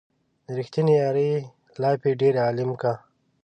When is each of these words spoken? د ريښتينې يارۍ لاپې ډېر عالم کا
د 0.45 0.47
ريښتينې 0.57 0.93
يارۍ 1.01 1.31
لاپې 1.81 2.11
ډېر 2.21 2.33
عالم 2.45 2.71
کا 2.81 2.93